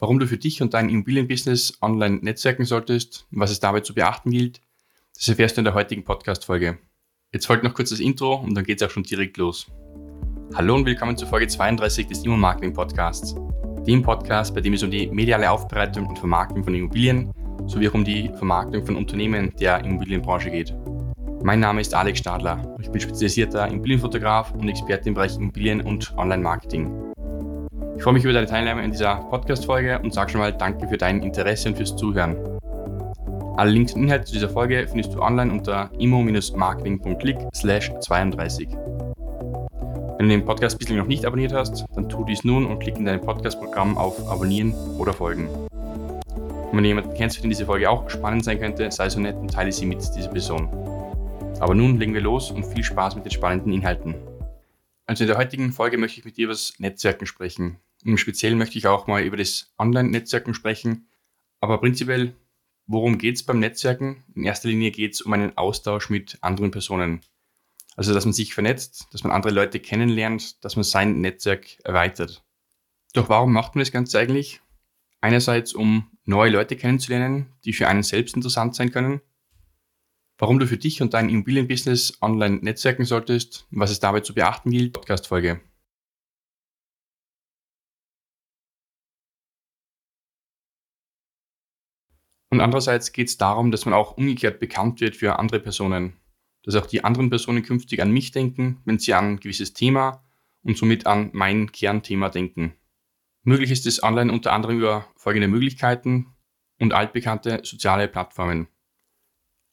Warum 0.00 0.20
du 0.20 0.28
für 0.28 0.38
dich 0.38 0.62
und 0.62 0.74
dein 0.74 0.90
Immobilienbusiness 0.90 1.78
online 1.82 2.18
netzwerken 2.22 2.64
solltest 2.64 3.26
und 3.32 3.40
was 3.40 3.50
es 3.50 3.58
dabei 3.58 3.80
zu 3.80 3.94
beachten 3.94 4.30
gilt, 4.30 4.60
das 5.16 5.26
erfährst 5.26 5.56
du 5.56 5.60
in 5.60 5.64
der 5.64 5.74
heutigen 5.74 6.04
Podcast-Folge. 6.04 6.78
Jetzt 7.32 7.46
folgt 7.46 7.64
noch 7.64 7.74
kurz 7.74 7.90
das 7.90 7.98
Intro 7.98 8.36
und 8.36 8.54
dann 8.54 8.62
geht 8.62 8.80
es 8.80 8.86
auch 8.86 8.92
schon 8.92 9.02
direkt 9.02 9.38
los. 9.38 9.66
Hallo 10.54 10.76
und 10.76 10.86
willkommen 10.86 11.16
zur 11.16 11.26
Folge 11.26 11.48
32 11.48 12.06
des 12.06 12.24
Immo 12.24 12.36
Marketing 12.36 12.72
Podcasts. 12.72 13.34
Dem 13.88 14.02
Podcast, 14.02 14.54
bei 14.54 14.60
dem 14.60 14.74
es 14.74 14.84
um 14.84 14.90
die 14.92 15.08
mediale 15.08 15.50
Aufbereitung 15.50 16.06
und 16.06 16.16
Vermarktung 16.16 16.62
von 16.62 16.76
Immobilien 16.76 17.32
sowie 17.66 17.88
auch 17.88 17.94
um 17.94 18.04
die 18.04 18.28
Vermarktung 18.36 18.86
von 18.86 18.94
Unternehmen 18.94 19.52
der 19.58 19.84
Immobilienbranche 19.84 20.52
geht. 20.52 20.76
Mein 21.42 21.58
Name 21.58 21.80
ist 21.80 21.92
Alex 21.92 22.20
Stadler. 22.20 22.76
Ich 22.80 22.88
bin 22.88 23.00
spezialisierter 23.00 23.66
Immobilienfotograf 23.66 24.52
und 24.52 24.68
Experte 24.68 25.08
im 25.08 25.14
Bereich 25.14 25.34
Immobilien 25.34 25.80
und 25.80 26.16
Online-Marketing. 26.16 27.07
Ich 27.98 28.04
freue 28.04 28.14
mich 28.14 28.22
über 28.22 28.32
deine 28.32 28.46
Teilnahme 28.46 28.84
in 28.84 28.92
dieser 28.92 29.16
Podcast-Folge 29.16 29.98
und 29.98 30.14
sage 30.14 30.30
schon 30.30 30.40
mal 30.40 30.52
Danke 30.52 30.86
für 30.86 30.96
dein 30.96 31.20
Interesse 31.20 31.68
und 31.68 31.76
fürs 31.76 31.96
Zuhören. 31.96 32.36
Alle 33.56 33.72
Links 33.72 33.92
und 33.92 34.04
Inhalte 34.04 34.24
zu 34.24 34.34
dieser 34.34 34.48
Folge 34.48 34.86
findest 34.86 35.12
du 35.14 35.20
online 35.20 35.50
unter 35.50 35.90
immo-marketing.click 35.98 37.38
32. 37.52 38.68
Wenn 38.68 40.18
du 40.20 40.28
den 40.28 40.44
Podcast 40.44 40.78
bislang 40.78 40.98
noch 40.98 41.08
nicht 41.08 41.24
abonniert 41.24 41.52
hast, 41.52 41.86
dann 41.96 42.08
tu 42.08 42.24
dies 42.24 42.44
nun 42.44 42.66
und 42.66 42.78
klick 42.78 42.96
in 42.96 43.04
deinem 43.04 43.20
Podcast-Programm 43.20 43.98
auf 43.98 44.30
Abonnieren 44.30 44.74
oder 44.96 45.12
Folgen. 45.12 45.48
Und 45.48 46.70
wenn 46.70 46.84
du 46.84 46.88
jemanden 46.88 47.14
kennst, 47.14 47.34
für 47.34 47.42
den 47.42 47.50
diese 47.50 47.66
Folge 47.66 47.90
auch 47.90 48.08
spannend 48.08 48.44
sein 48.44 48.60
könnte, 48.60 48.92
sei 48.92 49.10
so 49.10 49.18
nett 49.18 49.34
und 49.34 49.52
teile 49.52 49.72
sie 49.72 49.86
mit 49.86 49.98
dieser 50.14 50.30
Person. 50.30 50.68
Aber 51.58 51.74
nun 51.74 51.98
legen 51.98 52.14
wir 52.14 52.20
los 52.20 52.52
und 52.52 52.64
viel 52.64 52.84
Spaß 52.84 53.16
mit 53.16 53.24
den 53.24 53.32
spannenden 53.32 53.72
Inhalten. 53.72 54.14
Also 55.06 55.24
in 55.24 55.28
der 55.28 55.36
heutigen 55.36 55.72
Folge 55.72 55.98
möchte 55.98 56.20
ich 56.20 56.24
mit 56.24 56.36
dir 56.36 56.44
über 56.44 56.52
das 56.52 56.74
Netzwerken 56.78 57.26
sprechen. 57.26 57.78
Im 58.04 58.16
Speziellen 58.16 58.58
möchte 58.58 58.78
ich 58.78 58.86
auch 58.86 59.06
mal 59.06 59.22
über 59.22 59.36
das 59.36 59.72
Online-Netzwerken 59.78 60.54
sprechen. 60.54 61.08
Aber 61.60 61.78
prinzipiell, 61.78 62.36
worum 62.86 63.18
geht 63.18 63.36
es 63.36 63.42
beim 63.42 63.58
Netzwerken? 63.58 64.24
In 64.34 64.44
erster 64.44 64.68
Linie 64.68 64.90
geht 64.90 65.14
es 65.14 65.20
um 65.20 65.32
einen 65.32 65.56
Austausch 65.56 66.10
mit 66.10 66.38
anderen 66.40 66.70
Personen. 66.70 67.20
Also, 67.96 68.14
dass 68.14 68.24
man 68.24 68.32
sich 68.32 68.54
vernetzt, 68.54 69.08
dass 69.12 69.24
man 69.24 69.32
andere 69.32 69.52
Leute 69.52 69.80
kennenlernt, 69.80 70.64
dass 70.64 70.76
man 70.76 70.84
sein 70.84 71.20
Netzwerk 71.20 71.78
erweitert. 71.84 72.44
Doch 73.12 73.28
warum 73.28 73.52
macht 73.52 73.74
man 73.74 73.80
das 73.80 73.90
Ganze 73.90 74.20
eigentlich? 74.20 74.60
Einerseits, 75.20 75.72
um 75.72 76.08
neue 76.24 76.50
Leute 76.50 76.76
kennenzulernen, 76.76 77.52
die 77.64 77.72
für 77.72 77.88
einen 77.88 78.04
selbst 78.04 78.36
interessant 78.36 78.76
sein 78.76 78.92
können. 78.92 79.20
Warum 80.38 80.60
du 80.60 80.66
für 80.68 80.78
dich 80.78 81.02
und 81.02 81.14
dein 81.14 81.28
Immobilienbusiness 81.28 82.22
online 82.22 82.58
netzwerken 82.58 83.04
solltest 83.04 83.66
und 83.72 83.80
was 83.80 83.90
es 83.90 83.98
dabei 83.98 84.20
zu 84.20 84.34
beachten 84.34 84.70
gilt, 84.70 84.92
Podcast-Folge. 84.92 85.60
Und 92.50 92.60
andererseits 92.60 93.12
geht 93.12 93.28
es 93.28 93.36
darum, 93.36 93.70
dass 93.70 93.84
man 93.84 93.94
auch 93.94 94.16
umgekehrt 94.16 94.58
bekannt 94.60 95.00
wird 95.00 95.16
für 95.16 95.38
andere 95.38 95.60
Personen. 95.60 96.14
Dass 96.64 96.76
auch 96.76 96.86
die 96.86 97.04
anderen 97.04 97.30
Personen 97.30 97.62
künftig 97.62 98.00
an 98.00 98.10
mich 98.10 98.30
denken, 98.32 98.80
wenn 98.84 98.98
sie 98.98 99.14
an 99.14 99.32
ein 99.32 99.40
gewisses 99.40 99.74
Thema 99.74 100.24
und 100.62 100.76
somit 100.76 101.06
an 101.06 101.30
mein 101.32 101.72
Kernthema 101.72 102.30
denken. 102.30 102.74
Möglich 103.42 103.70
ist 103.70 103.86
es 103.86 104.02
online 104.02 104.32
unter 104.32 104.52
anderem 104.52 104.78
über 104.78 105.06
folgende 105.16 105.48
Möglichkeiten 105.48 106.34
und 106.78 106.92
altbekannte 106.92 107.60
soziale 107.64 108.08
Plattformen. 108.08 108.68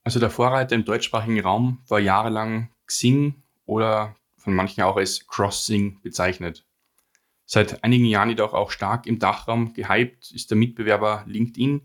Also 0.04 0.20
der 0.20 0.30
Vorreiter 0.30 0.76
im 0.76 0.86
deutschsprachigen 0.86 1.40
Raum 1.40 1.82
war 1.88 2.00
jahrelang 2.00 2.70
Xing 2.86 3.44
oder 3.66 4.16
von 4.38 4.54
manchen 4.54 4.84
auch 4.84 4.98
als 4.98 5.26
Crossing 5.28 6.00
bezeichnet. 6.02 6.66
Seit 7.46 7.84
einigen 7.84 8.06
Jahren 8.06 8.30
jedoch 8.30 8.54
auch 8.54 8.72
stark 8.72 9.08
im 9.08 9.20
Dachraum 9.20 9.74
gehypt 9.74 10.32
ist 10.32 10.52
der 10.52 10.58
Mitbewerber 10.58 11.24
LinkedIn, 11.28 11.82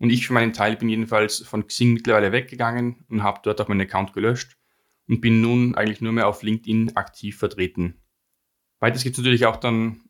und 0.00 0.10
ich 0.10 0.26
für 0.26 0.32
meinen 0.32 0.54
Teil 0.54 0.76
bin 0.76 0.88
jedenfalls 0.88 1.38
von 1.46 1.66
Xing 1.66 1.92
mittlerweile 1.92 2.32
weggegangen 2.32 3.04
und 3.08 3.22
habe 3.22 3.40
dort 3.44 3.60
auch 3.60 3.68
meinen 3.68 3.82
Account 3.82 4.14
gelöscht 4.14 4.56
und 5.06 5.20
bin 5.20 5.42
nun 5.42 5.74
eigentlich 5.74 6.00
nur 6.00 6.12
mehr 6.12 6.26
auf 6.26 6.42
LinkedIn 6.42 6.96
aktiv 6.96 7.36
vertreten. 7.36 8.00
Weiters 8.80 9.04
gibt 9.04 9.14
es 9.14 9.18
natürlich 9.18 9.44
auch 9.44 9.56
dann 9.56 10.00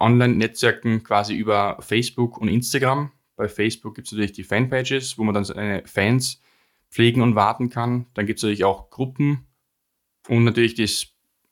Online-Netzwerken 0.00 1.04
quasi 1.04 1.34
über 1.34 1.76
Facebook 1.80 2.38
und 2.38 2.48
Instagram. 2.48 3.12
Bei 3.36 3.48
Facebook 3.48 3.94
gibt 3.94 4.08
es 4.08 4.12
natürlich 4.12 4.32
die 4.32 4.44
Fanpages, 4.44 5.18
wo 5.18 5.24
man 5.24 5.34
dann 5.34 5.44
seine 5.44 5.86
Fans 5.86 6.40
pflegen 6.90 7.20
und 7.20 7.34
warten 7.34 7.68
kann. 7.68 8.06
Dann 8.14 8.24
gibt 8.24 8.38
es 8.38 8.42
natürlich 8.42 8.64
auch 8.64 8.88
Gruppen 8.88 9.46
und 10.26 10.44
natürlich 10.44 10.74
das 10.74 11.08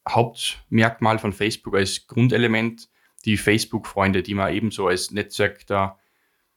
Hauptmerkmal 0.08 1.18
von 1.18 1.34
Facebook 1.34 1.76
als 1.76 2.06
Grundelement, 2.06 2.88
die 3.26 3.36
Facebook-Freunde, 3.36 4.22
die 4.22 4.34
man 4.34 4.54
ebenso 4.54 4.86
als 4.86 5.10
Netzwerk 5.10 5.66
da 5.66 5.98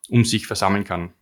um 0.08 0.24
sich 0.24 0.48
versammeln 0.48 0.86
kann. 0.86 1.14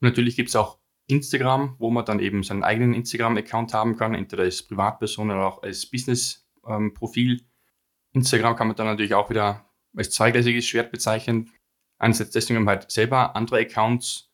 Und 0.00 0.08
natürlich 0.08 0.36
gibt 0.36 0.50
es 0.50 0.56
auch 0.56 0.78
Instagram, 1.06 1.76
wo 1.78 1.90
man 1.90 2.04
dann 2.04 2.20
eben 2.20 2.42
seinen 2.42 2.64
eigenen 2.64 2.94
Instagram-Account 2.94 3.72
haben 3.74 3.96
kann, 3.96 4.14
entweder 4.14 4.42
als 4.42 4.62
Privatperson 4.62 5.30
oder 5.30 5.46
auch 5.46 5.62
als 5.62 5.86
Business-Profil. 5.86 7.42
Instagram 8.12 8.56
kann 8.56 8.66
man 8.68 8.76
dann 8.76 8.86
natürlich 8.86 9.14
auch 9.14 9.30
wieder 9.30 9.66
als 9.96 10.10
zweigleisiges 10.10 10.66
Schwert 10.66 10.90
bezeichnen. 10.90 11.50
Einerseits 11.98 12.32
deswegen 12.32 12.64
man 12.64 12.68
halt 12.68 12.90
selber 12.90 13.36
andere 13.36 13.60
Accounts 13.60 14.30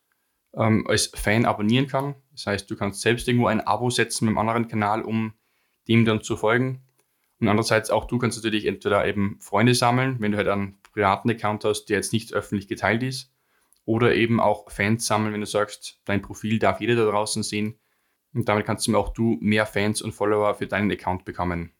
ähm, 0.55 0.87
als 0.89 1.13
Fan 1.15 1.45
abonnieren 1.45 1.87
kann. 1.87 2.15
Das 2.33 2.47
heißt, 2.47 2.71
du 2.71 2.77
kannst 2.77 3.03
selbst 3.03 3.29
irgendwo 3.29 3.47
ein 3.47 3.61
Abo 3.61 3.91
setzen 3.91 4.25
mit 4.25 4.31
einem 4.33 4.39
anderen 4.39 4.69
Kanal, 4.69 5.03
um 5.03 5.35
dem 5.89 6.05
dann 6.05 6.23
zu 6.23 6.37
folgen. 6.37 6.83
Und 7.41 7.49
andererseits 7.49 7.91
auch 7.91 8.07
du 8.07 8.19
kannst 8.19 8.39
natürlich 8.39 8.67
entweder 8.67 9.07
eben 9.07 9.39
Freunde 9.41 9.75
sammeln, 9.75 10.17
wenn 10.21 10.33
du 10.33 10.39
halt 10.39 10.49
einen 10.49 10.81
privaten 10.93 11.31
Account 11.31 11.65
hast, 11.65 11.87
der 11.87 11.97
jetzt 11.97 12.13
nicht 12.13 12.33
öffentlich 12.33 12.69
geteilt 12.69 13.03
ist, 13.03 13.32
oder 13.85 14.15
eben 14.15 14.41
auch 14.41 14.71
Fans 14.71 15.07
sammeln, 15.07 15.33
wenn 15.33 15.41
du 15.41 15.47
sagst, 15.47 16.01
dein 16.05 16.23
Profil 16.23 16.59
darf 16.59 16.81
jeder 16.81 16.95
da 16.95 17.11
draußen 17.11 17.43
sehen. 17.43 17.79
Und 18.33 18.49
damit 18.49 18.65
kannst 18.65 18.87
du 18.87 18.97
auch 18.97 19.11
du 19.11 19.39
mehr 19.41 19.67
Fans 19.67 20.01
und 20.03 20.13
Follower 20.13 20.55
für 20.55 20.67
deinen 20.67 20.91
Account 20.91 21.25
bekommen. 21.25 21.73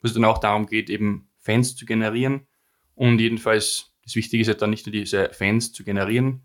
Wo 0.00 0.08
es 0.08 0.14
dann 0.14 0.24
auch 0.24 0.38
darum 0.38 0.66
geht, 0.66 0.90
eben 0.90 1.30
Fans 1.38 1.76
zu 1.76 1.84
generieren. 1.84 2.46
Und 2.94 3.20
jedenfalls, 3.20 3.94
das 4.02 4.16
Wichtige 4.16 4.40
ist 4.40 4.48
ja 4.48 4.54
dann 4.54 4.70
nicht 4.70 4.86
nur 4.86 4.92
diese 4.92 5.30
Fans 5.32 5.72
zu 5.72 5.84
generieren, 5.84 6.42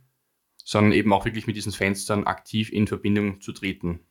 sondern 0.64 0.92
eben 0.92 1.14
auch 1.14 1.26
wirklich 1.26 1.48
mit 1.48 1.56
diesen 1.56 1.72
Fans 1.72 2.06
dann 2.06 2.26
aktiv 2.26 2.72
in 2.72 2.88
Verbindung 2.88 3.42
zu 3.42 3.54
treten. 3.54 4.02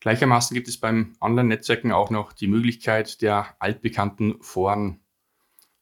Gleichermaßen 0.00 0.54
gibt 0.54 0.68
es 0.68 0.78
beim 0.78 1.16
Online-Netzwerken 1.20 1.92
auch 1.92 2.10
noch 2.10 2.32
die 2.32 2.48
Möglichkeit 2.48 3.22
der 3.22 3.56
altbekannten 3.58 4.42
Foren. 4.42 5.00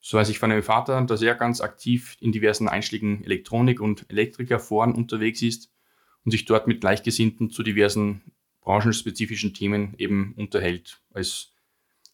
So 0.04 0.18
weiß 0.18 0.28
ich 0.30 0.40
von 0.40 0.50
meinem 0.50 0.64
Vater, 0.64 1.00
dass 1.02 1.22
er 1.22 1.36
ganz 1.36 1.60
aktiv 1.60 2.16
in 2.20 2.32
diversen 2.32 2.68
einschlägigen 2.68 3.22
Elektronik- 3.24 3.80
und 3.80 4.04
Elektrikerforen 4.10 4.94
unterwegs 4.94 5.40
ist 5.42 5.70
und 6.24 6.32
sich 6.32 6.44
dort 6.44 6.66
mit 6.66 6.80
Gleichgesinnten 6.80 7.50
zu 7.50 7.62
diversen 7.62 8.20
branchenspezifischen 8.62 9.54
Themen 9.54 9.94
eben 9.98 10.34
unterhält, 10.36 11.00
als 11.14 11.52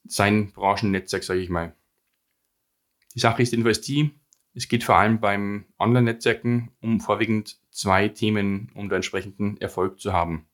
sein 0.04 0.52
Branchennetzwerk, 0.52 1.24
sage 1.24 1.40
ich 1.40 1.48
mal. 1.48 1.74
Die 3.14 3.20
Sache 3.20 3.42
ist 3.42 3.52
jedenfalls 3.52 3.80
die, 3.80 4.10
es 4.52 4.68
geht 4.68 4.84
vor 4.84 4.96
allem 4.96 5.18
beim 5.18 5.64
Online-Netzwerken 5.78 6.70
um 6.80 7.00
vorwiegend 7.00 7.58
zwei 7.70 8.08
Themen, 8.08 8.70
um 8.74 8.90
den 8.90 8.96
entsprechenden 8.96 9.56
Erfolg 9.62 9.98
zu 9.98 10.12
haben. 10.12 10.46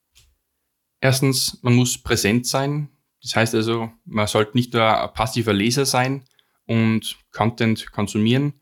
Erstens, 1.00 1.58
man 1.62 1.74
muss 1.74 1.98
präsent 1.98 2.46
sein. 2.46 2.90
Das 3.22 3.34
heißt 3.34 3.54
also, 3.54 3.90
man 4.04 4.26
sollte 4.28 4.56
nicht 4.56 4.72
nur 4.72 5.02
ein 5.02 5.12
passiver 5.14 5.52
Leser 5.52 5.84
sein, 5.84 6.24
und 6.66 7.16
Content 7.32 7.92
konsumieren, 7.92 8.54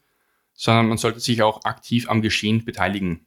sondern 0.53 0.89
man 0.89 0.99
sollte 0.99 1.21
sich 1.21 1.43
auch 1.43 1.65
aktiv 1.65 2.09
am 2.09 2.23
Geschehen 2.23 2.65
beteiligen. 2.65 3.27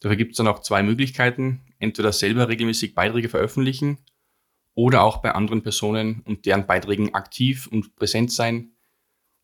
Dafür 0.00 0.16
gibt 0.16 0.32
es 0.32 0.38
dann 0.38 0.48
auch 0.48 0.60
zwei 0.60 0.82
Möglichkeiten. 0.82 1.62
Entweder 1.78 2.12
selber 2.12 2.48
regelmäßig 2.48 2.94
Beiträge 2.94 3.28
veröffentlichen 3.28 3.98
oder 4.74 5.02
auch 5.02 5.18
bei 5.18 5.32
anderen 5.32 5.62
Personen 5.62 6.22
und 6.24 6.46
deren 6.46 6.66
Beiträgen 6.66 7.14
aktiv 7.14 7.66
und 7.66 7.96
präsent 7.96 8.32
sein. 8.32 8.72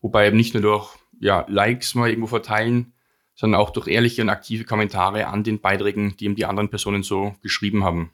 Wobei 0.01 0.27
eben 0.27 0.37
nicht 0.37 0.53
nur 0.53 0.63
durch 0.63 0.95
ja, 1.19 1.45
Likes 1.47 1.95
mal 1.95 2.09
irgendwo 2.09 2.27
verteilen, 2.27 2.93
sondern 3.35 3.61
auch 3.61 3.69
durch 3.69 3.87
ehrliche 3.87 4.21
und 4.21 4.29
aktive 4.29 4.63
Kommentare 4.63 5.27
an 5.27 5.43
den 5.43 5.61
Beiträgen, 5.61 6.15
die 6.17 6.25
eben 6.25 6.35
die 6.35 6.45
anderen 6.45 6.69
Personen 6.69 7.03
so 7.03 7.35
geschrieben 7.41 7.83
haben. 7.83 8.11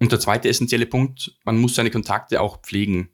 Und 0.00 0.12
der 0.12 0.20
zweite 0.20 0.48
essentielle 0.48 0.86
Punkt, 0.86 1.36
man 1.44 1.58
muss 1.58 1.74
seine 1.74 1.90
Kontakte 1.90 2.40
auch 2.40 2.62
pflegen. 2.62 3.10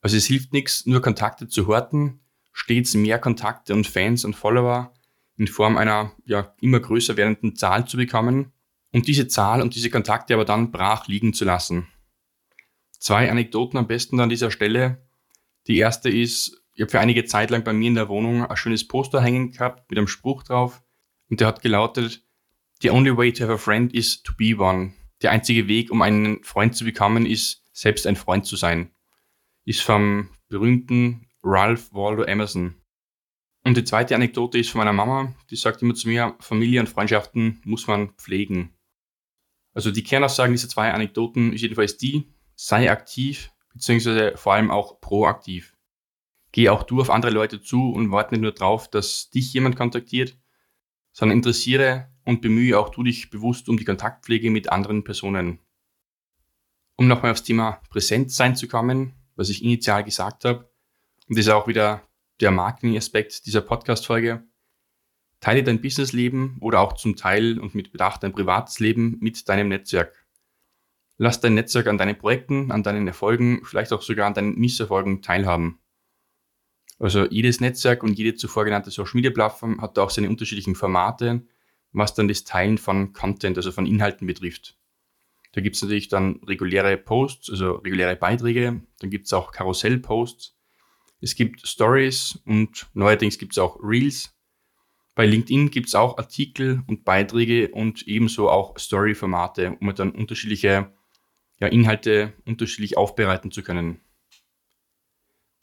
Also 0.00 0.16
es 0.16 0.26
hilft 0.26 0.52
nichts, 0.52 0.86
nur 0.86 1.02
Kontakte 1.02 1.48
zu 1.48 1.66
horten, 1.66 2.20
stets 2.52 2.94
mehr 2.94 3.18
Kontakte 3.18 3.74
und 3.74 3.86
Fans 3.86 4.24
und 4.24 4.34
Follower 4.34 4.92
in 5.36 5.46
Form 5.46 5.76
einer 5.76 6.12
ja, 6.24 6.54
immer 6.60 6.80
größer 6.80 7.16
werdenden 7.16 7.56
Zahl 7.56 7.86
zu 7.86 7.96
bekommen 7.96 8.52
und 8.92 9.06
diese 9.06 9.28
Zahl 9.28 9.62
und 9.62 9.74
diese 9.74 9.90
Kontakte 9.90 10.34
aber 10.34 10.44
dann 10.44 10.70
brach 10.70 11.06
liegen 11.06 11.32
zu 11.32 11.44
lassen. 11.44 11.86
Zwei 12.98 13.30
Anekdoten 13.30 13.78
am 13.78 13.86
besten 13.86 14.18
an 14.18 14.28
dieser 14.28 14.50
Stelle. 14.50 15.06
Die 15.68 15.78
erste 15.78 16.08
ist, 16.08 16.60
ich 16.74 16.82
habe 16.82 16.90
für 16.90 17.00
einige 17.00 17.24
Zeit 17.24 17.50
lang 17.50 17.62
bei 17.62 17.72
mir 17.72 17.88
in 17.88 17.94
der 17.94 18.08
Wohnung 18.08 18.44
ein 18.44 18.56
schönes 18.56 18.86
Poster 18.86 19.20
hängen 19.20 19.52
gehabt 19.52 19.88
mit 19.90 19.98
einem 19.98 20.08
Spruch 20.08 20.42
drauf 20.42 20.82
und 21.28 21.40
der 21.40 21.48
hat 21.48 21.62
gelautet, 21.62 22.24
The 22.80 22.90
only 22.90 23.16
way 23.16 23.32
to 23.32 23.44
have 23.44 23.52
a 23.52 23.58
friend 23.58 23.92
is 23.92 24.22
to 24.22 24.32
be 24.36 24.56
one. 24.56 24.92
Der 25.22 25.32
einzige 25.32 25.66
Weg, 25.66 25.90
um 25.90 26.00
einen 26.00 26.44
Freund 26.44 26.76
zu 26.76 26.84
bekommen, 26.84 27.26
ist, 27.26 27.64
selbst 27.72 28.06
ein 28.06 28.14
Freund 28.14 28.46
zu 28.46 28.54
sein 28.54 28.92
ist 29.68 29.82
vom 29.82 30.30
berühmten 30.48 31.26
Ralph 31.42 31.92
Waldo 31.92 32.22
Emerson. 32.22 32.74
Und 33.64 33.76
die 33.76 33.84
zweite 33.84 34.14
Anekdote 34.14 34.56
ist 34.56 34.70
von 34.70 34.78
meiner 34.78 34.94
Mama, 34.94 35.34
die 35.50 35.56
sagt 35.56 35.82
immer 35.82 35.94
zu 35.94 36.08
mir, 36.08 36.34
Familie 36.40 36.80
und 36.80 36.88
Freundschaften 36.88 37.60
muss 37.64 37.86
man 37.86 38.14
pflegen. 38.14 38.74
Also 39.74 39.90
die 39.90 40.02
Kernaussagen 40.02 40.54
dieser 40.54 40.70
zwei 40.70 40.90
Anekdoten 40.90 41.52
ist 41.52 41.60
jedenfalls 41.60 41.98
die, 41.98 42.32
sei 42.54 42.90
aktiv, 42.90 43.52
beziehungsweise 43.74 44.38
vor 44.38 44.54
allem 44.54 44.70
auch 44.70 45.02
proaktiv. 45.02 45.76
Geh 46.50 46.70
auch 46.70 46.82
du 46.82 47.02
auf 47.02 47.10
andere 47.10 47.30
Leute 47.30 47.60
zu 47.60 47.90
und 47.90 48.10
warte 48.10 48.32
nicht 48.34 48.42
nur 48.42 48.52
darauf, 48.52 48.88
dass 48.88 49.28
dich 49.28 49.52
jemand 49.52 49.76
kontaktiert, 49.76 50.38
sondern 51.12 51.36
interessiere 51.36 52.10
und 52.24 52.40
bemühe 52.40 52.78
auch 52.78 52.88
du 52.88 53.02
dich 53.02 53.28
bewusst 53.28 53.68
um 53.68 53.76
die 53.76 53.84
Kontaktpflege 53.84 54.50
mit 54.50 54.72
anderen 54.72 55.04
Personen. 55.04 55.58
Um 56.96 57.06
nochmal 57.06 57.32
aufs 57.32 57.42
Thema 57.42 57.82
Präsent 57.90 58.32
sein 58.32 58.56
zu 58.56 58.66
kommen, 58.66 59.17
was 59.38 59.48
ich 59.48 59.62
initial 59.62 60.04
gesagt 60.04 60.44
habe, 60.44 60.68
und 61.28 61.38
das 61.38 61.46
ist 61.46 61.52
auch 61.52 61.68
wieder 61.68 62.02
der 62.40 62.50
Marketing-Aspekt 62.50 63.46
dieser 63.46 63.60
Podcast-Folge. 63.60 64.44
Teile 65.40 65.62
dein 65.62 65.80
Businessleben 65.80 66.56
oder 66.60 66.80
auch 66.80 66.94
zum 66.94 67.16
Teil 67.16 67.58
und 67.60 67.74
mit 67.74 67.92
Bedacht 67.92 68.22
dein 68.22 68.32
privates 68.32 68.80
Leben 68.80 69.18
mit 69.20 69.48
deinem 69.48 69.68
Netzwerk. 69.68 70.26
Lass 71.18 71.40
dein 71.40 71.54
Netzwerk 71.54 71.86
an 71.86 71.98
deinen 71.98 72.18
Projekten, 72.18 72.72
an 72.72 72.82
deinen 72.82 73.06
Erfolgen, 73.06 73.64
vielleicht 73.64 73.92
auch 73.92 74.02
sogar 74.02 74.26
an 74.26 74.34
deinen 74.34 74.56
Misserfolgen 74.56 75.22
teilhaben. 75.22 75.78
Also 76.98 77.26
jedes 77.26 77.60
Netzwerk 77.60 78.02
und 78.02 78.18
jede 78.18 78.34
zuvor 78.34 78.64
genannte 78.64 78.90
Social 78.90 79.14
Media 79.14 79.30
Plattform 79.30 79.80
hat 79.80 79.98
auch 79.98 80.10
seine 80.10 80.28
unterschiedlichen 80.28 80.74
Formate, 80.74 81.46
was 81.92 82.14
dann 82.14 82.26
das 82.26 82.44
Teilen 82.44 82.78
von 82.78 83.12
Content, 83.12 83.56
also 83.56 83.70
von 83.70 83.86
Inhalten 83.86 84.26
betrifft. 84.26 84.76
Da 85.58 85.60
gibt 85.60 85.74
es 85.74 85.82
natürlich 85.82 86.06
dann 86.06 86.38
reguläre 86.46 86.96
Posts, 86.96 87.50
also 87.50 87.72
reguläre 87.72 88.14
Beiträge, 88.14 88.80
dann 89.00 89.10
gibt 89.10 89.26
es 89.26 89.32
auch 89.32 89.50
Karussell-Posts, 89.50 90.56
es 91.20 91.34
gibt 91.34 91.66
Stories 91.66 92.38
und 92.44 92.86
neuerdings 92.94 93.38
gibt 93.38 93.54
es 93.54 93.58
auch 93.58 93.76
Reels. 93.82 94.32
Bei 95.16 95.26
LinkedIn 95.26 95.72
gibt 95.72 95.88
es 95.88 95.96
auch 95.96 96.16
Artikel 96.16 96.84
und 96.86 97.04
Beiträge 97.04 97.70
und 97.72 98.06
ebenso 98.06 98.48
auch 98.48 98.78
Story-Formate, 98.78 99.76
um 99.80 99.92
dann 99.96 100.12
unterschiedliche 100.12 100.92
ja, 101.58 101.66
Inhalte 101.66 102.34
unterschiedlich 102.46 102.96
aufbereiten 102.96 103.50
zu 103.50 103.64
können. 103.64 104.00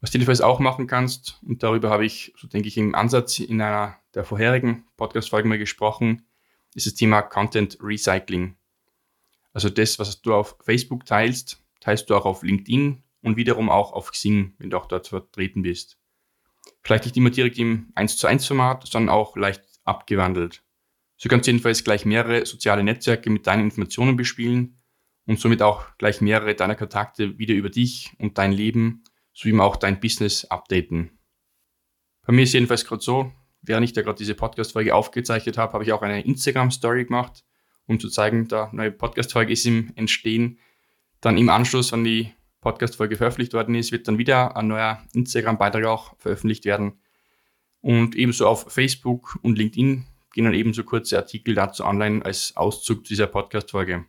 Was 0.02 0.12
du 0.12 0.18
jedenfalls 0.18 0.42
auch 0.42 0.60
machen 0.60 0.88
kannst, 0.88 1.40
und 1.42 1.64
darüber 1.64 1.90
habe 1.90 2.06
ich, 2.06 2.34
so 2.36 2.50
denke 2.50 2.68
ich, 2.68 2.78
im 2.78 2.96
Ansatz 2.96 3.40
in 3.40 3.62
einer 3.62 3.96
der 4.14 4.26
vorherigen 4.26 4.84
Podcast-Folgen 4.98 5.48
mal 5.48 5.58
gesprochen, 5.58 6.28
ist 6.74 6.86
das 6.86 6.96
Thema 6.96 7.22
Content 7.22 7.78
Recycling. 7.82 8.58
Also 9.56 9.70
das, 9.70 9.98
was 10.00 10.22
du 10.22 10.34
auf 10.34 10.58
Facebook 10.66 11.06
teilst, 11.06 11.64
teilst 11.80 12.10
du 12.10 12.16
auch 12.16 12.26
auf 12.26 12.44
LinkedIn 12.44 13.02
und 13.22 13.38
wiederum 13.38 13.70
auch 13.70 13.94
auf 13.94 14.12
Xing, 14.12 14.54
wenn 14.58 14.70
du 14.70 14.78
auch 14.78 14.86
dort 14.86 15.08
vertreten 15.08 15.62
bist. 15.62 15.98
Vielleicht 16.84 17.06
nicht 17.06 17.16
immer 17.16 17.30
direkt 17.30 17.58
im 17.58 17.90
1 17.96 18.18
zu 18.18 18.28
1 18.28 18.46
Format, 18.46 18.86
sondern 18.86 19.16
auch 19.16 19.38
leicht 19.38 19.64
abgewandelt. 19.86 20.62
So 21.16 21.30
kannst 21.30 21.48
du 21.48 21.52
jedenfalls 21.52 21.86
gleich 21.86 22.04
mehrere 22.04 22.46
soziale 22.46 22.84
Netzwerke 22.84 23.30
mit 23.30 23.48
deinen 23.48 23.64
Informationen 23.64 24.18
bespielen 24.18 24.82
und 25.26 25.40
somit 25.40 25.62
auch 25.62 25.86
gleich 26.00 26.20
mehrere 26.20 26.54
deiner 26.54 26.76
Kontakte 26.76 27.38
wieder 27.40 27.54
über 27.54 27.70
dich 27.70 28.12
und 28.20 28.38
dein 28.38 28.52
Leben 28.52 29.06
sowie 29.32 29.58
auch 29.62 29.78
dein 29.78 30.02
Business 30.02 30.44
updaten. 30.44 31.18
Bei 32.28 32.34
mir 32.34 32.44
ist 32.44 32.54
jedenfalls 32.54 32.84
gerade 32.84 33.02
so, 33.02 33.32
während 33.62 33.86
ich 33.86 33.94
da 33.94 34.02
gerade 34.02 34.18
diese 34.18 34.36
Podcast-Folge 34.36 34.94
aufgezeichnet 34.94 35.58
habe, 35.58 35.72
habe 35.72 35.86
ich 35.86 35.94
auch 35.94 36.02
eine 36.02 36.26
Instagram-Story 36.26 37.06
gemacht, 37.06 37.46
um 37.88 38.00
zu 38.00 38.10
zeigen, 38.10 38.48
da 38.48 38.70
neue 38.72 38.92
Podcast-Folge 38.92 39.54
ist 39.54 39.66
im 39.66 39.92
Entstehen. 39.96 40.60
Dann 41.22 41.38
im 41.38 41.50
Anschluss 41.50 41.94
an 41.94 42.04
die 42.04 42.32
Podcast-Folge 42.62 43.16
veröffentlicht 43.16 43.54
worden 43.54 43.76
ist, 43.76 43.92
wird 43.92 44.08
dann 44.08 44.18
wieder 44.18 44.58
ein 44.58 44.68
neuer 44.68 45.04
Instagram-Beitrag 45.14 45.86
auch 45.86 46.18
veröffentlicht 46.18 46.66
werden. 46.66 47.00
Und 47.82 48.16
ebenso 48.16 48.48
auf 48.48 48.72
Facebook 48.74 49.38
und 49.44 49.58
LinkedIn 49.58 50.06
gehen 50.34 50.46
dann 50.46 50.54
ebenso 50.54 50.84
kurze 50.84 51.18
Artikel 51.18 51.54
dazu 51.54 51.86
online 51.86 52.26
als 52.26 52.58
Auszug 52.58 53.04
dieser 53.04 53.28
Podcast-Folge. 53.28 54.06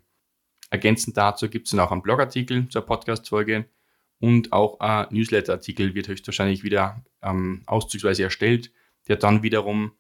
Ergänzend 0.71 1.17
dazu 1.17 1.49
gibt 1.49 1.67
es 1.67 1.71
dann 1.71 1.81
auch 1.81 1.93
einen 1.93 2.03
Blogartikel 2.03 2.69
zur 2.69 2.83
Podcast-Folge 2.83 3.67
und 4.19 4.53
auch 4.53 4.81
ein 4.81 5.07
Newsletter-Artikel 5.11 5.95
wird 5.95 6.09
höchstwahrscheinlich 6.09 6.65
wieder 6.65 7.05
ähm, 7.23 7.63
auszugsweise 7.67 8.25
erstellt, 8.25 8.73
der 9.09 9.17
dann 9.17 9.43
wiederum 9.43 9.93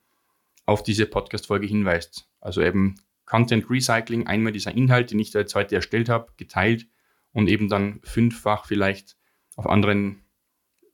auf 0.64 0.82
diese 0.82 1.06
Podcast-Folge 1.06 1.66
hinweist. 1.66 2.28
Also 2.40 2.62
eben 2.62 2.96
Content 3.26 3.68
Recycling, 3.68 4.26
einmal 4.26 4.52
dieser 4.52 4.74
Inhalt, 4.74 5.10
den 5.10 5.18
ich 5.18 5.32
da 5.32 5.40
jetzt 5.40 5.54
heute 5.54 5.74
erstellt 5.74 6.08
habe, 6.08 6.32
geteilt 6.36 6.86
und 7.32 7.48
eben 7.48 7.68
dann 7.68 8.00
fünffach 8.02 8.66
vielleicht 8.66 9.16
auf 9.56 9.66
anderen 9.66 10.24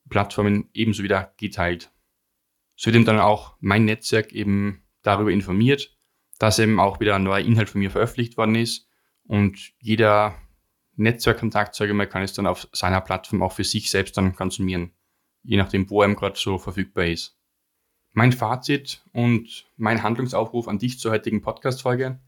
Plattformen 0.09 0.69
ebenso 0.73 1.03
wieder 1.03 1.35
geteilt. 1.37 1.93
So 2.75 2.87
wird 2.87 2.97
eben 2.97 3.05
dann 3.05 3.21
auch 3.21 3.57
mein 3.61 3.85
Netzwerk 3.85 4.33
eben 4.33 4.83
darüber 5.03 5.31
informiert, 5.31 5.97
dass 6.39 6.59
eben 6.59 6.81
auch 6.81 7.01
wieder 7.01 7.15
ein 7.17 7.23
neuer 7.23 7.39
Inhalt 7.39 7.69
von 7.69 7.81
mir 7.81 7.91
veröffentlicht 7.91 8.37
worden 8.37 8.55
ist 8.55 8.89
und 9.25 9.73
jeder 9.79 10.37
Netzwerkkontakt, 10.97 11.75
sage 11.75 11.91
ich 11.91 11.97
mal, 11.97 12.09
kann 12.09 12.23
es 12.23 12.33
dann 12.33 12.47
auf 12.47 12.69
seiner 12.73 13.01
Plattform 13.01 13.43
auch 13.43 13.53
für 13.53 13.65
sich 13.65 13.91
selbst 13.91 14.17
dann 14.17 14.35
konsumieren, 14.35 14.93
je 15.43 15.57
nachdem, 15.57 15.89
wo 15.91 16.03
er 16.03 16.15
gerade 16.15 16.39
so 16.39 16.59
verfügbar 16.59 17.07
ist. 17.07 17.39
Mein 18.15 18.33
Fazit 18.33 19.03
und 19.13 19.65
mein 19.79 20.03
Handlungsaufruf 20.03 20.69
an 20.69 20.79
dich 20.79 20.99
zur 20.99 21.13
heutigen 21.13 21.41
Podcast-Folge. 21.41 22.21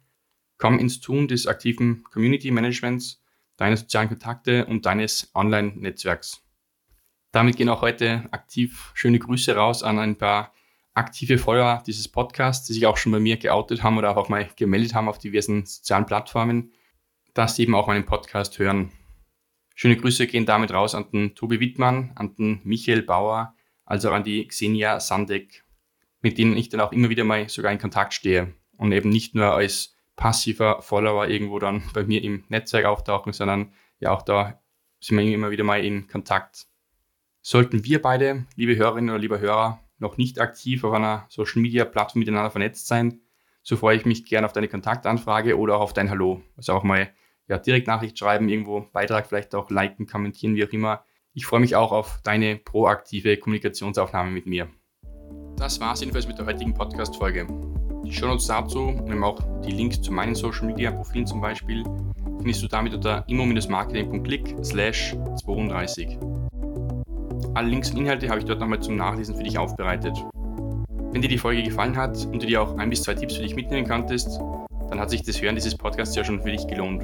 Komm 0.56 0.78
ins 0.78 1.00
Tun 1.00 1.28
des 1.28 1.46
aktiven 1.46 2.04
Community 2.04 2.50
Managements 2.50 3.22
deine 3.58 3.76
sozialen 3.76 4.08
Kontakte 4.08 4.64
und 4.64 4.86
deines 4.86 5.30
Online-Netzwerks. 5.34 6.42
Damit 7.32 7.56
gehen 7.56 7.68
auch 7.68 7.82
heute 7.82 8.24
aktiv 8.30 8.92
schöne 8.94 9.18
Grüße 9.18 9.54
raus 9.54 9.82
an 9.82 9.98
ein 9.98 10.16
paar 10.16 10.54
aktive 10.94 11.36
Follower 11.36 11.82
dieses 11.86 12.08
Podcasts, 12.08 12.66
die 12.66 12.72
sich 12.72 12.86
auch 12.86 12.96
schon 12.96 13.12
bei 13.12 13.20
mir 13.20 13.36
geoutet 13.36 13.82
haben 13.82 13.98
oder 13.98 14.16
auch 14.16 14.30
mal 14.30 14.48
gemeldet 14.56 14.94
haben 14.94 15.08
auf 15.08 15.18
diversen 15.18 15.66
sozialen 15.66 16.06
Plattformen, 16.06 16.72
dass 17.34 17.56
sie 17.56 17.64
eben 17.64 17.74
auch 17.74 17.88
meinen 17.88 18.06
Podcast 18.06 18.58
hören. 18.58 18.90
Schöne 19.74 19.96
Grüße 19.98 20.28
gehen 20.28 20.46
damit 20.46 20.72
raus 20.72 20.94
an 20.94 21.10
den 21.10 21.34
Tobi 21.34 21.60
Wittmann, 21.60 22.12
an 22.14 22.34
den 22.36 22.60
Michael 22.64 23.02
Bauer, 23.02 23.54
also 23.84 24.10
an 24.12 24.24
die 24.24 24.46
Xenia 24.48 24.98
Sandek, 25.00 25.63
mit 26.24 26.38
denen 26.38 26.56
ich 26.56 26.70
dann 26.70 26.80
auch 26.80 26.90
immer 26.90 27.10
wieder 27.10 27.22
mal 27.22 27.48
sogar 27.48 27.70
in 27.70 27.78
Kontakt 27.78 28.14
stehe 28.14 28.54
und 28.78 28.90
eben 28.92 29.10
nicht 29.10 29.34
nur 29.34 29.52
als 29.52 29.94
passiver 30.16 30.80
Follower 30.80 31.28
irgendwo 31.28 31.58
dann 31.58 31.82
bei 31.94 32.02
mir 32.02 32.24
im 32.24 32.44
Netzwerk 32.48 32.86
auftauchen, 32.86 33.32
sondern 33.32 33.72
ja 34.00 34.10
auch 34.10 34.22
da 34.22 34.60
sind 35.00 35.18
wir 35.18 35.24
immer 35.24 35.50
wieder 35.50 35.64
mal 35.64 35.84
in 35.84 36.08
Kontakt. 36.08 36.66
Sollten 37.42 37.84
wir 37.84 38.00
beide, 38.00 38.46
liebe 38.56 38.74
Hörerinnen 38.74 39.10
oder 39.10 39.18
lieber 39.18 39.38
Hörer, 39.38 39.80
noch 39.98 40.16
nicht 40.16 40.40
aktiv 40.40 40.82
auf 40.82 40.94
einer 40.94 41.26
Social 41.28 41.60
Media 41.60 41.84
Plattform 41.84 42.20
miteinander 42.20 42.50
vernetzt 42.50 42.86
sein, 42.86 43.20
so 43.62 43.76
freue 43.76 43.96
ich 43.96 44.06
mich 44.06 44.24
gerne 44.24 44.46
auf 44.46 44.52
deine 44.52 44.68
Kontaktanfrage 44.68 45.58
oder 45.58 45.76
auch 45.76 45.82
auf 45.82 45.92
dein 45.92 46.08
Hallo. 46.08 46.42
Also 46.56 46.72
auch 46.72 46.84
mal 46.84 47.12
ja, 47.48 47.58
direkt 47.58 47.86
Nachricht 47.86 48.18
schreiben, 48.18 48.48
irgendwo 48.48 48.80
Beitrag 48.92 49.26
vielleicht 49.26 49.54
auch 49.54 49.70
liken, 49.70 50.06
kommentieren, 50.06 50.54
wie 50.54 50.64
auch 50.64 50.72
immer. 50.72 51.04
Ich 51.34 51.44
freue 51.44 51.60
mich 51.60 51.76
auch 51.76 51.92
auf 51.92 52.20
deine 52.24 52.56
proaktive 52.56 53.36
Kommunikationsaufnahme 53.36 54.30
mit 54.30 54.46
mir. 54.46 54.70
Das 55.56 55.80
war 55.80 55.94
es 55.94 56.00
jedenfalls 56.00 56.26
mit 56.26 56.38
der 56.38 56.46
heutigen 56.46 56.74
Podcast-Folge. 56.74 57.46
Die 58.04 58.12
Shownotes 58.12 58.46
dazu 58.46 58.80
und 58.80 59.22
auch 59.22 59.38
die 59.64 59.70
Links 59.70 60.02
zu 60.02 60.12
meinen 60.12 60.34
Social 60.34 60.66
Media 60.66 60.90
Profilen 60.90 61.26
zum 61.26 61.40
Beispiel 61.40 61.84
findest 62.38 62.62
du 62.62 62.68
damit 62.68 62.92
unter 62.92 63.24
immo-marketing.click 63.28 64.56
slash 64.62 65.16
32. 65.42 66.18
Alle 67.54 67.68
Links 67.68 67.90
und 67.92 67.98
Inhalte 67.98 68.28
habe 68.28 68.40
ich 68.40 68.44
dort 68.44 68.60
nochmal 68.60 68.80
zum 68.80 68.96
Nachlesen 68.96 69.36
für 69.36 69.44
dich 69.44 69.56
aufbereitet. 69.56 70.14
Wenn 71.12 71.22
dir 71.22 71.28
die 71.28 71.38
Folge 71.38 71.62
gefallen 71.62 71.96
hat 71.96 72.26
und 72.26 72.42
du 72.42 72.46
dir 72.46 72.60
auch 72.60 72.76
ein 72.76 72.90
bis 72.90 73.04
zwei 73.04 73.14
Tipps 73.14 73.36
für 73.36 73.42
dich 73.42 73.54
mitnehmen 73.54 73.88
konntest, 73.88 74.40
dann 74.90 75.00
hat 75.00 75.10
sich 75.10 75.22
das 75.22 75.40
Hören 75.40 75.54
dieses 75.54 75.76
Podcasts 75.76 76.16
ja 76.16 76.24
schon 76.24 76.42
für 76.42 76.50
dich 76.50 76.66
gelohnt. 76.66 77.02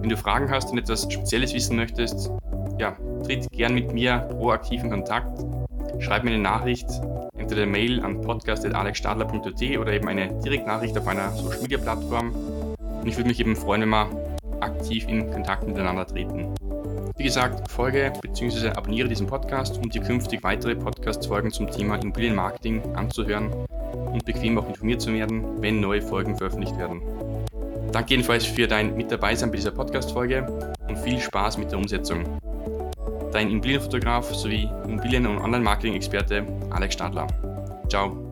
Wenn 0.00 0.08
du 0.08 0.16
Fragen 0.16 0.50
hast 0.50 0.70
und 0.70 0.78
etwas 0.78 1.12
Spezielles 1.12 1.52
wissen 1.52 1.76
möchtest, 1.76 2.30
ja, 2.78 2.96
tritt 3.24 3.50
gern 3.50 3.74
mit 3.74 3.92
mir 3.92 4.18
proaktiv 4.38 4.84
in 4.84 4.90
Kontakt, 4.90 5.44
schreib 6.00 6.24
mir 6.24 6.30
eine 6.30 6.42
Nachricht 6.42 6.88
entweder 7.46 7.62
eine 7.62 7.70
Mail 7.70 8.00
an 8.04 8.20
podcast.alexstadler.at 8.20 9.78
oder 9.78 9.92
eben 9.92 10.08
eine 10.08 10.32
Direktnachricht 10.42 10.98
auf 10.98 11.06
einer 11.06 11.30
Social 11.30 11.62
Media 11.62 11.78
Plattform. 11.78 12.34
Und 12.34 13.06
ich 13.06 13.16
würde 13.16 13.28
mich 13.28 13.38
eben 13.38 13.54
freuen, 13.54 13.82
wenn 13.82 13.90
wir 13.90 14.08
aktiv 14.60 15.06
in 15.08 15.30
Kontakt 15.30 15.66
miteinander 15.66 16.06
treten. 16.06 16.52
Wie 17.16 17.24
gesagt, 17.24 17.70
folge 17.70 18.12
bzw. 18.20 18.70
abonniere 18.70 19.08
diesen 19.08 19.26
Podcast, 19.26 19.78
um 19.78 19.88
dir 19.88 20.02
künftig 20.02 20.42
weitere 20.42 20.74
Podcast-Folgen 20.74 21.52
zum 21.52 21.70
Thema 21.70 21.96
Immobilienmarketing 21.96 22.96
anzuhören 22.96 23.52
und 24.12 24.24
bequem 24.24 24.58
auch 24.58 24.68
informiert 24.68 25.00
zu 25.00 25.12
werden, 25.12 25.44
wenn 25.62 25.80
neue 25.80 26.02
Folgen 26.02 26.36
veröffentlicht 26.36 26.76
werden. 26.78 27.00
Danke 27.92 28.10
jedenfalls 28.10 28.44
für 28.44 28.66
dein 28.66 28.96
Mitabeisein 28.96 29.50
bei 29.50 29.56
dieser 29.56 29.70
Podcast-Folge 29.70 30.74
und 30.88 30.98
viel 30.98 31.20
Spaß 31.20 31.58
mit 31.58 31.70
der 31.70 31.78
Umsetzung 31.78 32.24
dein 33.32 33.50
Immobilienfotograf 33.50 34.34
sowie 34.34 34.70
Immobilien- 34.86 35.26
und 35.26 35.38
Online-Marketing-Experte 35.38 36.46
Alex 36.70 36.94
Stadler. 36.94 37.26
Ciao. 37.88 38.25